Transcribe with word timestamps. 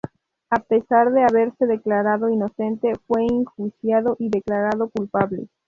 A 0.49 0.59
pesar 0.59 1.11
de 1.11 1.21
haberse 1.21 1.67
declarado 1.67 2.31
inocente, 2.31 2.93
fue 3.05 3.23
enjuiciado 3.23 4.15
y 4.17 4.29
declarado 4.29 4.89
culpable. 4.89 5.47